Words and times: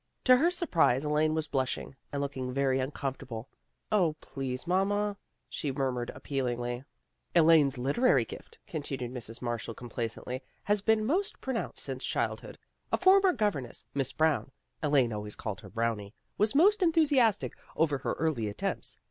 To 0.23 0.37
her 0.37 0.49
surprise 0.49 1.05
Elaine 1.05 1.35
was 1.35 1.47
blushing, 1.47 1.95
and 2.11 2.23
looking 2.23 2.51
very 2.51 2.79
uncom 2.79 3.15
fortable." 3.15 3.45
0, 3.93 4.15
please, 4.19 4.65
mamma," 4.65 5.15
she 5.47 5.71
murmured 5.71 6.09
appealingly." 6.15 6.83
Elaine's 7.35 7.77
literary 7.77 8.25
gift," 8.25 8.57
continued 8.65 9.11
Mrs. 9.13 9.43
Marshall 9.43 9.75
complacently," 9.75 10.41
has 10.63 10.81
been 10.81 11.05
most 11.05 11.39
pro 11.39 11.53
nounced 11.53 11.77
since 11.77 12.03
her 12.03 12.13
childhood. 12.19 12.57
A 12.91 12.97
former 12.97 13.31
govern 13.31 13.67
ess, 13.67 13.85
Miss 13.93 14.11
Brown 14.11 14.49
Elaine 14.81 15.13
always 15.13 15.35
called 15.35 15.61
her 15.61 15.69
Brownie 15.69 16.15
was 16.35 16.55
most 16.55 16.81
enthusiastic 16.81 17.53
over 17.75 17.99
her 17.99 18.13
early 18.13 18.47
attempts. 18.47 18.97